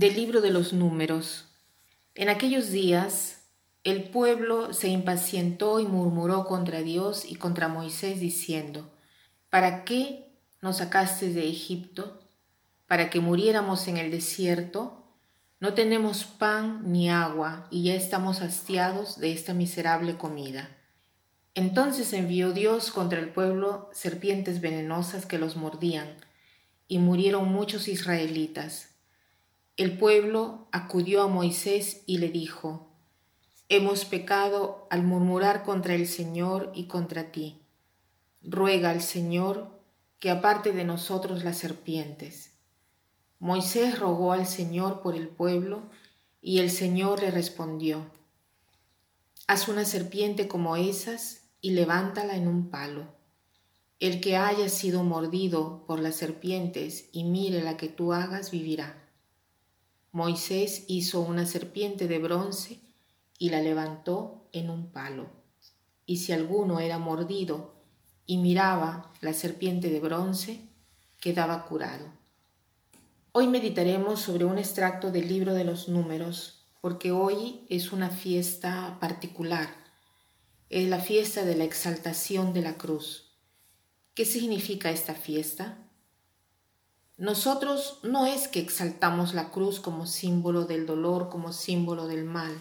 Del 0.00 0.14
libro 0.14 0.40
de 0.40 0.50
los 0.50 0.72
números. 0.72 1.44
En 2.14 2.30
aquellos 2.30 2.70
días 2.70 3.42
el 3.84 4.04
pueblo 4.04 4.72
se 4.72 4.88
impacientó 4.88 5.78
y 5.78 5.84
murmuró 5.84 6.46
contra 6.46 6.80
Dios 6.80 7.26
y 7.30 7.34
contra 7.34 7.68
Moisés 7.68 8.18
diciendo, 8.18 8.90
¿Para 9.50 9.84
qué 9.84 10.32
nos 10.62 10.78
sacaste 10.78 11.34
de 11.34 11.50
Egipto? 11.50 12.18
¿Para 12.86 13.10
que 13.10 13.20
muriéramos 13.20 13.88
en 13.88 13.98
el 13.98 14.10
desierto? 14.10 15.04
No 15.60 15.74
tenemos 15.74 16.24
pan 16.24 16.90
ni 16.90 17.10
agua 17.10 17.68
y 17.70 17.82
ya 17.82 17.94
estamos 17.94 18.40
hastiados 18.40 19.20
de 19.20 19.32
esta 19.32 19.52
miserable 19.52 20.16
comida. 20.16 20.70
Entonces 21.54 22.14
envió 22.14 22.52
Dios 22.52 22.90
contra 22.90 23.20
el 23.20 23.28
pueblo 23.28 23.90
serpientes 23.92 24.62
venenosas 24.62 25.26
que 25.26 25.36
los 25.36 25.56
mordían, 25.56 26.08
y 26.88 27.00
murieron 27.00 27.52
muchos 27.52 27.86
israelitas. 27.86 28.89
El 29.80 29.96
pueblo 29.96 30.68
acudió 30.72 31.22
a 31.22 31.26
Moisés 31.26 32.02
y 32.04 32.18
le 32.18 32.28
dijo, 32.28 32.90
Hemos 33.70 34.04
pecado 34.04 34.86
al 34.90 35.02
murmurar 35.02 35.62
contra 35.62 35.94
el 35.94 36.06
Señor 36.06 36.70
y 36.74 36.84
contra 36.84 37.32
ti. 37.32 37.62
Ruega 38.42 38.90
al 38.90 39.00
Señor 39.00 39.80
que 40.18 40.30
aparte 40.30 40.72
de 40.72 40.84
nosotros 40.84 41.44
las 41.44 41.56
serpientes. 41.56 42.52
Moisés 43.38 43.98
rogó 43.98 44.32
al 44.32 44.46
Señor 44.46 45.00
por 45.00 45.14
el 45.14 45.28
pueblo 45.28 45.88
y 46.42 46.58
el 46.58 46.70
Señor 46.70 47.22
le 47.22 47.30
respondió, 47.30 48.04
Haz 49.46 49.66
una 49.68 49.86
serpiente 49.86 50.46
como 50.46 50.76
esas 50.76 51.44
y 51.62 51.70
levántala 51.70 52.36
en 52.36 52.48
un 52.48 52.68
palo. 52.68 53.06
El 53.98 54.20
que 54.20 54.36
haya 54.36 54.68
sido 54.68 55.04
mordido 55.04 55.86
por 55.86 56.00
las 56.00 56.16
serpientes 56.16 57.08
y 57.12 57.24
mire 57.24 57.62
la 57.62 57.78
que 57.78 57.88
tú 57.88 58.12
hagas 58.12 58.50
vivirá. 58.50 59.06
Moisés 60.12 60.84
hizo 60.88 61.20
una 61.20 61.46
serpiente 61.46 62.08
de 62.08 62.18
bronce 62.18 62.80
y 63.38 63.50
la 63.50 63.60
levantó 63.60 64.48
en 64.52 64.68
un 64.68 64.90
palo. 64.90 65.30
Y 66.04 66.16
si 66.16 66.32
alguno 66.32 66.80
era 66.80 66.98
mordido 66.98 67.74
y 68.26 68.38
miraba 68.38 69.12
la 69.20 69.32
serpiente 69.32 69.88
de 69.88 70.00
bronce, 70.00 70.68
quedaba 71.20 71.64
curado. 71.66 72.06
Hoy 73.30 73.46
meditaremos 73.46 74.20
sobre 74.20 74.44
un 74.44 74.58
extracto 74.58 75.12
del 75.12 75.28
libro 75.28 75.54
de 75.54 75.62
los 75.62 75.88
números, 75.88 76.66
porque 76.80 77.12
hoy 77.12 77.64
es 77.68 77.92
una 77.92 78.10
fiesta 78.10 78.98
particular. 79.00 79.68
Es 80.70 80.88
la 80.88 80.98
fiesta 80.98 81.44
de 81.44 81.54
la 81.54 81.64
exaltación 81.64 82.52
de 82.52 82.62
la 82.62 82.74
cruz. 82.76 83.30
¿Qué 84.14 84.24
significa 84.24 84.90
esta 84.90 85.14
fiesta? 85.14 85.78
Nosotros 87.20 87.98
no 88.02 88.24
es 88.24 88.48
que 88.48 88.60
exaltamos 88.60 89.34
la 89.34 89.50
cruz 89.50 89.78
como 89.78 90.06
símbolo 90.06 90.64
del 90.64 90.86
dolor, 90.86 91.28
como 91.28 91.52
símbolo 91.52 92.06
del 92.06 92.24
mal, 92.24 92.58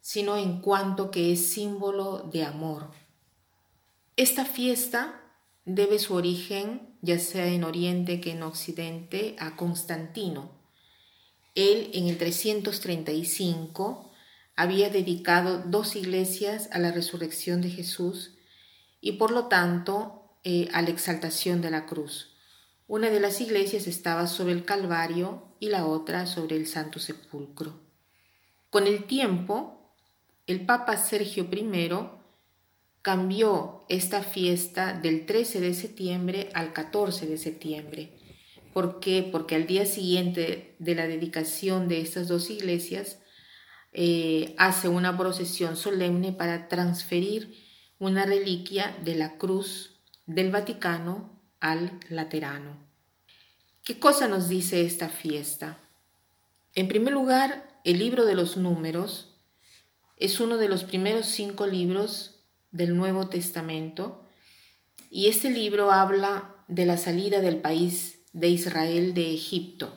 sino 0.00 0.36
en 0.36 0.60
cuanto 0.60 1.10
que 1.10 1.32
es 1.32 1.44
símbolo 1.44 2.18
de 2.18 2.44
amor. 2.44 2.92
Esta 4.16 4.44
fiesta 4.44 5.20
debe 5.64 5.98
su 5.98 6.14
origen, 6.14 6.96
ya 7.02 7.18
sea 7.18 7.48
en 7.48 7.64
Oriente 7.64 8.20
que 8.20 8.30
en 8.30 8.44
Occidente, 8.44 9.34
a 9.40 9.56
Constantino. 9.56 10.52
Él 11.56 11.90
en 11.94 12.06
el 12.06 12.16
335 12.16 14.12
había 14.54 14.88
dedicado 14.88 15.64
dos 15.66 15.96
iglesias 15.96 16.68
a 16.70 16.78
la 16.78 16.92
resurrección 16.92 17.60
de 17.60 17.70
Jesús 17.70 18.36
y 19.00 19.12
por 19.14 19.32
lo 19.32 19.48
tanto 19.48 20.38
eh, 20.44 20.68
a 20.72 20.80
la 20.80 20.90
exaltación 20.90 21.60
de 21.60 21.72
la 21.72 21.86
cruz. 21.86 22.33
Una 22.86 23.08
de 23.08 23.18
las 23.18 23.40
iglesias 23.40 23.86
estaba 23.86 24.26
sobre 24.26 24.52
el 24.52 24.66
Calvario 24.66 25.56
y 25.58 25.68
la 25.68 25.86
otra 25.86 26.26
sobre 26.26 26.56
el 26.56 26.66
Santo 26.66 26.98
Sepulcro. 26.98 27.80
Con 28.68 28.86
el 28.86 29.04
tiempo, 29.04 29.94
el 30.46 30.66
Papa 30.66 30.98
Sergio 30.98 31.48
I 31.50 31.88
cambió 33.00 33.86
esta 33.88 34.22
fiesta 34.22 34.92
del 34.92 35.24
13 35.24 35.60
de 35.60 35.72
septiembre 35.72 36.50
al 36.52 36.74
14 36.74 37.26
de 37.26 37.38
septiembre. 37.38 38.18
¿Por 38.74 39.00
qué? 39.00 39.26
Porque 39.32 39.54
al 39.54 39.66
día 39.66 39.86
siguiente 39.86 40.76
de 40.78 40.94
la 40.94 41.06
dedicación 41.06 41.88
de 41.88 42.02
estas 42.02 42.28
dos 42.28 42.50
iglesias 42.50 43.18
eh, 43.92 44.54
hace 44.58 44.90
una 44.90 45.16
procesión 45.16 45.76
solemne 45.76 46.32
para 46.32 46.68
transferir 46.68 47.54
una 47.98 48.26
reliquia 48.26 48.94
de 49.04 49.14
la 49.14 49.38
cruz 49.38 50.02
del 50.26 50.50
Vaticano 50.50 51.33
al 51.60 52.00
Laterano. 52.08 52.76
¿Qué 53.82 53.98
cosa 53.98 54.28
nos 54.28 54.48
dice 54.48 54.84
esta 54.84 55.08
fiesta? 55.08 55.78
En 56.74 56.88
primer 56.88 57.12
lugar, 57.12 57.80
el 57.84 57.98
libro 57.98 58.24
de 58.24 58.34
los 58.34 58.56
números 58.56 59.36
es 60.16 60.40
uno 60.40 60.56
de 60.56 60.68
los 60.68 60.84
primeros 60.84 61.26
cinco 61.26 61.66
libros 61.66 62.40
del 62.70 62.96
Nuevo 62.96 63.28
Testamento 63.28 64.24
y 65.10 65.28
este 65.28 65.50
libro 65.50 65.92
habla 65.92 66.54
de 66.66 66.86
la 66.86 66.96
salida 66.96 67.40
del 67.40 67.58
país 67.58 68.20
de 68.32 68.48
Israel 68.48 69.14
de 69.14 69.34
Egipto. 69.34 69.94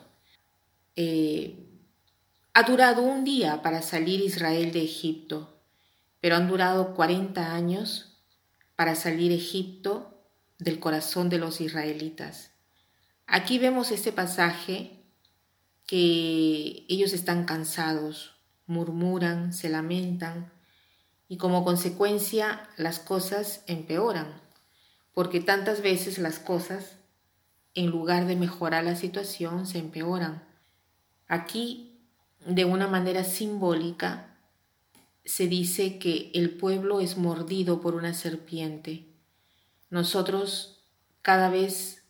Eh, 0.96 1.64
ha 2.54 2.62
durado 2.64 3.02
un 3.02 3.24
día 3.24 3.62
para 3.62 3.82
salir 3.82 4.20
Israel 4.20 4.72
de 4.72 4.82
Egipto, 4.82 5.60
pero 6.20 6.36
han 6.36 6.48
durado 6.48 6.94
40 6.94 7.54
años 7.54 8.16
para 8.76 8.94
salir 8.94 9.32
Egipto 9.32 10.17
del 10.58 10.80
corazón 10.80 11.28
de 11.28 11.38
los 11.38 11.60
israelitas. 11.60 12.50
Aquí 13.26 13.58
vemos 13.58 13.90
este 13.90 14.12
pasaje 14.12 15.04
que 15.86 16.84
ellos 16.88 17.12
están 17.12 17.44
cansados, 17.44 18.36
murmuran, 18.66 19.52
se 19.52 19.68
lamentan 19.68 20.52
y 21.28 21.36
como 21.36 21.64
consecuencia 21.64 22.68
las 22.76 22.98
cosas 22.98 23.62
empeoran, 23.66 24.40
porque 25.12 25.40
tantas 25.40 25.82
veces 25.82 26.18
las 26.18 26.38
cosas, 26.38 26.96
en 27.74 27.86
lugar 27.86 28.26
de 28.26 28.36
mejorar 28.36 28.84
la 28.84 28.96
situación, 28.96 29.66
se 29.66 29.78
empeoran. 29.78 30.42
Aquí, 31.28 32.00
de 32.46 32.64
una 32.64 32.88
manera 32.88 33.24
simbólica, 33.24 34.36
se 35.24 35.46
dice 35.46 35.98
que 35.98 36.30
el 36.34 36.56
pueblo 36.56 37.00
es 37.00 37.18
mordido 37.18 37.80
por 37.80 37.94
una 37.94 38.14
serpiente 38.14 39.08
nosotros, 39.90 40.84
cada 41.22 41.48
vez 41.50 42.04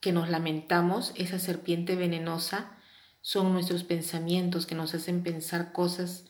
que 0.00 0.12
nos 0.12 0.28
lamentamos, 0.28 1.12
esa 1.16 1.38
serpiente 1.38 1.96
venenosa 1.96 2.78
son 3.20 3.52
nuestros 3.52 3.84
pensamientos 3.84 4.66
que 4.66 4.74
nos 4.74 4.94
hacen 4.94 5.22
pensar 5.22 5.72
cosas 5.72 6.24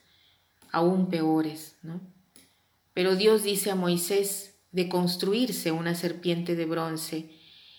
aún 0.72 1.08
peores, 1.08 1.76
¿no? 1.82 2.00
Pero 2.94 3.14
Dios 3.14 3.42
dice 3.42 3.70
a 3.70 3.76
Moisés 3.76 4.56
de 4.72 4.88
construirse 4.88 5.70
una 5.70 5.94
serpiente 5.94 6.56
de 6.56 6.66
bronce 6.66 7.30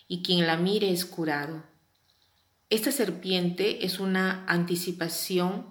y 0.08 0.24
quien 0.24 0.48
la 0.48 0.56
mire 0.58 0.92
es 0.92 1.06
curado. 1.06 1.64
Esta 2.70 2.92
serpiente 2.92 3.86
es 3.86 4.00
una 4.00 4.46
anticipación 4.46 5.66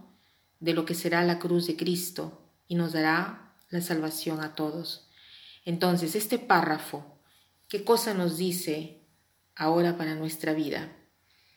de 0.61 0.75
lo 0.75 0.85
que 0.85 0.95
será 0.95 1.25
la 1.25 1.39
cruz 1.39 1.67
de 1.67 1.77
Cristo 1.77 2.43
y 2.67 2.75
nos 2.75 2.93
dará 2.93 3.55
la 3.71 3.81
salvación 3.81 4.41
a 4.41 4.55
todos. 4.55 5.09
Entonces, 5.65 6.15
este 6.15 6.39
párrafo 6.39 7.18
¿Qué 7.69 7.85
cosa 7.85 8.15
nos 8.15 8.39
dice 8.39 9.03
ahora 9.55 9.99
para 9.99 10.15
nuestra 10.15 10.55
vida? 10.55 10.91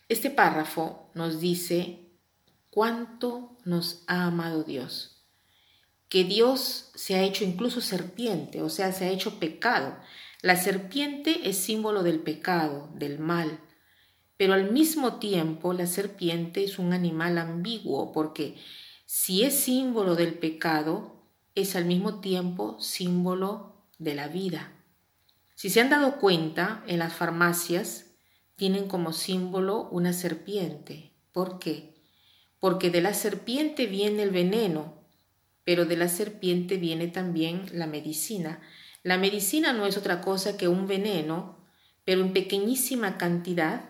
Este 0.10 0.30
párrafo 0.30 1.10
nos 1.14 1.40
dice 1.40 2.10
cuánto 2.70 3.56
nos 3.64 4.04
ha 4.08 4.26
amado 4.26 4.66
Dios, 4.66 5.24
que 6.10 6.26
Dios 6.26 6.92
se 6.96 7.16
ha 7.16 7.24
hecho 7.24 7.46
incluso 7.46 7.80
serpiente, 7.80 8.62
o 8.62 8.68
sea, 8.68 8.92
se 8.92 9.06
ha 9.06 9.10
hecho 9.10 9.40
pecado. 9.40 9.96
La 10.42 10.58
serpiente 10.58 11.50
es 11.50 11.56
símbolo 11.56 12.04
del 12.04 12.20
pecado, 12.20 12.90
del 12.94 13.18
mal, 13.18 13.62
pero 14.36 14.54
al 14.54 14.70
mismo 14.70 15.18
tiempo 15.18 15.72
la 15.72 15.88
serpiente 15.88 16.66
es 16.66 16.78
un 16.78 16.92
animal 16.92 17.38
ambiguo 17.38 18.12
porque 18.12 18.58
si 19.06 19.44
es 19.44 19.56
símbolo 19.56 20.16
del 20.16 20.34
pecado, 20.34 21.24
es 21.56 21.78
al 21.78 21.86
mismo 21.86 22.20
tiempo 22.20 22.78
símbolo 22.82 23.86
de 23.98 24.16
la 24.16 24.28
vida. 24.28 24.74
Si 25.62 25.70
se 25.70 25.80
han 25.80 25.92
dado 25.92 26.18
cuenta, 26.18 26.84
en 26.88 26.98
las 26.98 27.14
farmacias 27.14 28.16
tienen 28.56 28.88
como 28.88 29.14
símbolo 29.14 29.90
una 29.92 30.12
serpiente. 30.12 31.14
¿Por 31.32 31.60
qué? 31.60 32.02
Porque 32.60 32.90
de 32.90 33.00
la 33.00 33.14
serpiente 33.14 33.86
viene 33.86 34.24
el 34.24 34.32
veneno, 34.32 35.06
pero 35.64 35.86
de 35.86 35.98
la 35.98 36.10
serpiente 36.10 36.78
viene 36.78 37.10
también 37.10 37.68
la 37.74 37.86
medicina. 37.86 38.60
La 39.04 39.20
medicina 39.20 39.72
no 39.72 39.86
es 39.86 39.98
otra 39.98 40.22
cosa 40.22 40.58
que 40.58 40.68
un 40.68 40.88
veneno, 40.88 41.64
pero 42.06 42.22
en 42.22 42.34
pequeñísima 42.34 43.20
cantidad, 43.20 43.88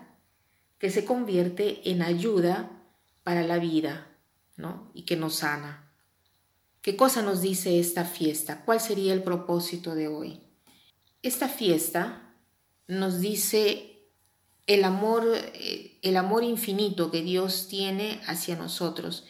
que 0.76 0.90
se 0.90 1.06
convierte 1.06 1.90
en 1.90 2.02
ayuda 2.02 2.82
para 3.22 3.44
la 3.44 3.58
vida, 3.58 4.08
¿no? 4.58 4.90
Y 4.92 5.06
que 5.06 5.16
nos 5.16 5.36
sana. 5.36 5.90
¿Qué 6.82 6.96
cosa 6.96 7.22
nos 7.22 7.40
dice 7.40 7.80
esta 7.80 8.04
fiesta? 8.04 8.62
¿Cuál 8.66 8.78
sería 8.78 9.14
el 9.14 9.22
propósito 9.22 9.94
de 9.94 10.08
hoy? 10.08 10.51
Esta 11.22 11.48
fiesta 11.48 12.34
nos 12.88 13.20
dice 13.20 14.08
el 14.66 14.82
amor, 14.82 15.24
eh, 15.54 15.98
el 16.02 16.16
amor 16.16 16.42
infinito 16.42 17.12
que 17.12 17.22
Dios 17.22 17.68
tiene 17.68 18.20
hacia 18.26 18.56
nosotros 18.56 19.24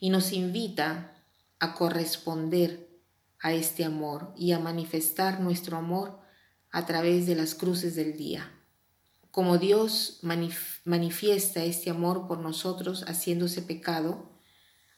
y 0.00 0.10
nos 0.10 0.32
invita 0.32 1.16
a 1.60 1.74
corresponder 1.74 2.88
a 3.38 3.52
este 3.52 3.84
amor 3.84 4.34
y 4.36 4.52
a 4.52 4.58
manifestar 4.58 5.38
nuestro 5.38 5.76
amor 5.76 6.18
a 6.72 6.84
través 6.84 7.26
de 7.26 7.36
las 7.36 7.54
cruces 7.54 7.94
del 7.94 8.16
día. 8.16 8.52
Como 9.30 9.58
Dios 9.58 10.18
manifiesta 10.22 11.62
este 11.62 11.90
amor 11.90 12.26
por 12.26 12.38
nosotros 12.38 13.04
haciéndose 13.06 13.62
pecado, 13.62 14.32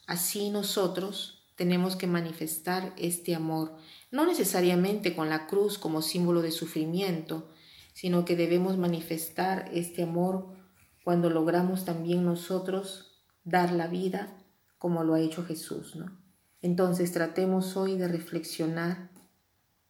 así 0.06 0.48
nosotros 0.48 1.37
tenemos 1.58 1.96
que 1.96 2.06
manifestar 2.06 2.94
este 2.96 3.34
amor, 3.34 3.74
no 4.12 4.24
necesariamente 4.24 5.16
con 5.16 5.28
la 5.28 5.48
cruz 5.48 5.76
como 5.76 6.02
símbolo 6.02 6.40
de 6.40 6.52
sufrimiento, 6.52 7.48
sino 7.94 8.24
que 8.24 8.36
debemos 8.36 8.78
manifestar 8.78 9.68
este 9.74 10.04
amor 10.04 10.54
cuando 11.02 11.30
logramos 11.30 11.84
también 11.84 12.24
nosotros 12.24 13.24
dar 13.42 13.72
la 13.72 13.88
vida 13.88 14.38
como 14.78 15.02
lo 15.02 15.14
ha 15.14 15.20
hecho 15.20 15.44
Jesús, 15.44 15.96
¿no? 15.96 16.16
Entonces 16.62 17.10
tratemos 17.10 17.76
hoy 17.76 17.98
de 17.98 18.06
reflexionar 18.06 19.10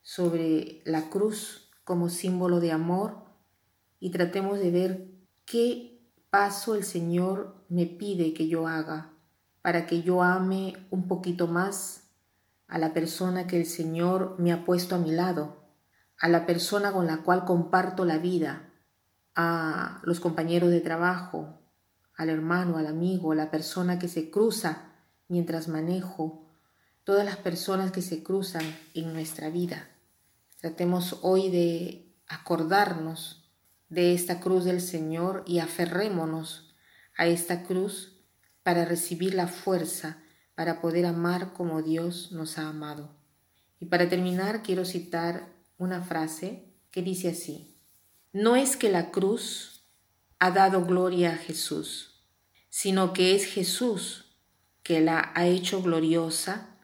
sobre 0.00 0.80
la 0.86 1.10
cruz 1.10 1.68
como 1.84 2.08
símbolo 2.08 2.60
de 2.60 2.72
amor 2.72 3.26
y 4.00 4.08
tratemos 4.08 4.58
de 4.58 4.70
ver 4.70 5.10
qué 5.44 6.00
paso 6.30 6.74
el 6.74 6.84
Señor 6.84 7.62
me 7.68 7.84
pide 7.84 8.32
que 8.32 8.48
yo 8.48 8.66
haga 8.66 9.17
para 9.68 9.84
que 9.84 10.00
yo 10.00 10.22
ame 10.22 10.86
un 10.88 11.06
poquito 11.08 11.46
más 11.46 12.04
a 12.68 12.78
la 12.78 12.94
persona 12.94 13.46
que 13.46 13.58
el 13.58 13.66
Señor 13.66 14.36
me 14.38 14.50
ha 14.50 14.64
puesto 14.64 14.94
a 14.94 14.98
mi 14.98 15.10
lado, 15.10 15.58
a 16.16 16.26
la 16.30 16.46
persona 16.46 16.90
con 16.90 17.06
la 17.06 17.18
cual 17.18 17.44
comparto 17.44 18.06
la 18.06 18.16
vida, 18.16 18.70
a 19.34 20.00
los 20.04 20.20
compañeros 20.20 20.70
de 20.70 20.80
trabajo, 20.80 21.60
al 22.14 22.30
hermano, 22.30 22.78
al 22.78 22.86
amigo, 22.86 23.32
a 23.32 23.34
la 23.34 23.50
persona 23.50 23.98
que 23.98 24.08
se 24.08 24.30
cruza 24.30 24.94
mientras 25.28 25.68
manejo, 25.68 26.46
todas 27.04 27.26
las 27.26 27.36
personas 27.36 27.92
que 27.92 28.00
se 28.00 28.22
cruzan 28.22 28.64
en 28.94 29.12
nuestra 29.12 29.50
vida. 29.50 29.86
Tratemos 30.62 31.18
hoy 31.20 31.50
de 31.50 32.16
acordarnos 32.26 33.52
de 33.90 34.14
esta 34.14 34.40
cruz 34.40 34.64
del 34.64 34.80
Señor 34.80 35.44
y 35.46 35.58
aferrémonos 35.58 36.74
a 37.18 37.26
esta 37.26 37.64
cruz 37.64 38.17
para 38.68 38.84
recibir 38.84 39.32
la 39.32 39.48
fuerza 39.48 40.18
para 40.54 40.82
poder 40.82 41.06
amar 41.06 41.54
como 41.54 41.80
Dios 41.80 42.32
nos 42.32 42.58
ha 42.58 42.68
amado. 42.68 43.16
Y 43.80 43.86
para 43.86 44.10
terminar 44.10 44.62
quiero 44.62 44.84
citar 44.84 45.48
una 45.78 46.02
frase 46.02 46.74
que 46.90 47.00
dice 47.00 47.30
así, 47.30 47.78
no 48.30 48.56
es 48.56 48.76
que 48.76 48.90
la 48.90 49.10
cruz 49.10 49.86
ha 50.38 50.50
dado 50.50 50.84
gloria 50.84 51.32
a 51.32 51.36
Jesús, 51.38 52.26
sino 52.68 53.14
que 53.14 53.34
es 53.34 53.46
Jesús 53.46 54.36
que 54.82 55.00
la 55.00 55.32
ha 55.34 55.46
hecho 55.46 55.80
gloriosa, 55.80 56.76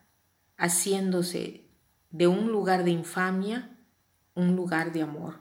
haciéndose 0.57 1.69
de 2.09 2.27
un 2.29 2.51
lugar 2.51 2.85
de 2.85 2.93
infamia 2.93 3.77
un 4.33 4.57
lugar 4.57 4.95
de 4.95 5.03
amor. 5.03 5.35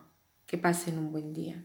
Que 0.45 0.57
pasen 0.57 0.99
un 0.99 1.13
buen 1.13 1.31
día. 1.31 1.63